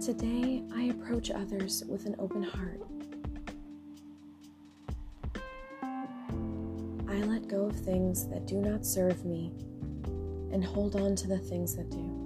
[0.00, 2.80] Today, I approach others with an open heart.
[7.06, 9.52] I let go of things that do not serve me
[10.52, 12.16] and hold on to the things that do.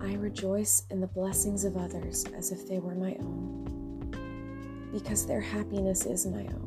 [0.00, 5.40] I rejoice in the blessings of others as if they were my own, because their
[5.40, 6.64] happiness is my own.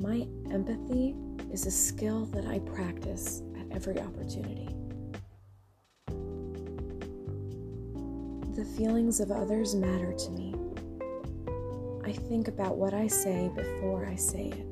[0.00, 1.14] My empathy
[1.54, 4.74] is a skill that I practice at every opportunity.
[8.56, 10.56] The feelings of others matter to me.
[12.04, 14.66] I think about what I say before I say it.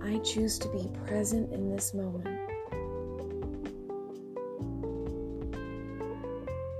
[0.00, 2.38] I choose to be present in this moment.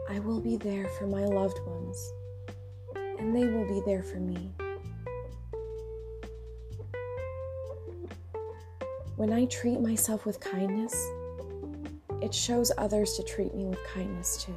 [0.09, 2.12] I will be there for my loved ones,
[2.95, 4.52] and they will be there for me.
[9.19, 10.94] When I treat myself with kindness,
[12.22, 14.55] it shows others to treat me with kindness too.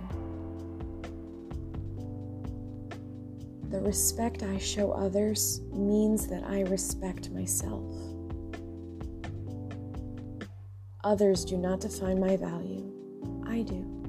[3.71, 7.91] The respect I show others means that I respect myself.
[11.03, 12.93] Others do not define my value,
[13.47, 14.00] I do.